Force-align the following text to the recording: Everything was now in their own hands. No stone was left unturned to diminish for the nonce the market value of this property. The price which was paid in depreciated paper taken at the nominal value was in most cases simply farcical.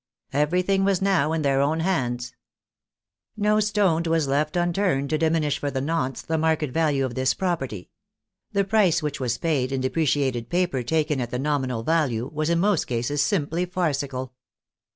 Everything 0.33 0.83
was 0.83 0.99
now 0.99 1.31
in 1.31 1.43
their 1.43 1.61
own 1.61 1.79
hands. 1.81 2.33
No 3.37 3.59
stone 3.59 4.01
was 4.07 4.27
left 4.27 4.55
unturned 4.57 5.11
to 5.11 5.17
diminish 5.19 5.59
for 5.59 5.69
the 5.69 5.79
nonce 5.79 6.23
the 6.23 6.39
market 6.39 6.71
value 6.71 7.05
of 7.05 7.13
this 7.13 7.35
property. 7.35 7.91
The 8.51 8.63
price 8.63 9.03
which 9.03 9.19
was 9.19 9.37
paid 9.37 9.71
in 9.71 9.79
depreciated 9.81 10.49
paper 10.49 10.81
taken 10.81 11.21
at 11.21 11.29
the 11.29 11.37
nominal 11.37 11.83
value 11.83 12.31
was 12.33 12.49
in 12.49 12.57
most 12.59 12.85
cases 12.85 13.21
simply 13.21 13.67
farcical. 13.67 14.33